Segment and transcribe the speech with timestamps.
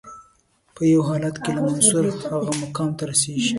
[0.75, 3.49] په یو حالت کې لکه منصور هغه مقام ته رسیږي.